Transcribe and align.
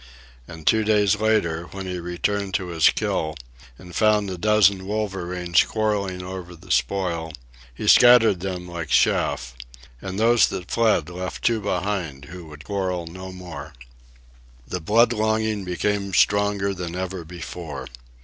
And 0.47 0.65
two 0.65 0.83
days 0.83 1.17
later, 1.17 1.65
when 1.65 1.85
he 1.85 1.99
returned 1.99 2.55
to 2.55 2.69
his 2.69 2.89
kill 2.89 3.35
and 3.77 3.95
found 3.95 4.31
a 4.31 4.37
dozen 4.39 4.87
wolverenes 4.87 5.63
quarrelling 5.67 6.23
over 6.23 6.55
the 6.55 6.71
spoil, 6.71 7.31
he 7.71 7.87
scattered 7.87 8.39
them 8.39 8.67
like 8.67 8.87
chaff; 8.87 9.53
and 10.01 10.17
those 10.17 10.47
that 10.47 10.71
fled 10.71 11.07
left 11.07 11.43
two 11.43 11.59
behind 11.61 12.25
who 12.33 12.47
would 12.47 12.63
quarrel 12.63 13.05
no 13.05 13.31
more. 13.31 13.75
The 14.67 14.81
blood 14.81 15.13
longing 15.13 15.65
became 15.65 16.15
stronger 16.15 16.73
than 16.73 16.95
ever 16.95 17.23
before. 17.23 17.85